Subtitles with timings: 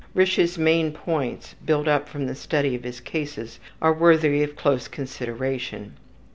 [0.15, 5.79] Risch's main points, built up from study of his cases, are worthy of close consideration:
[5.81, 5.91] 1.